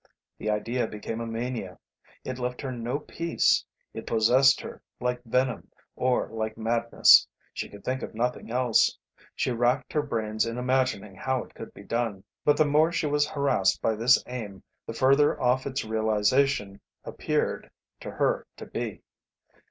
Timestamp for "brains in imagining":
10.01-11.13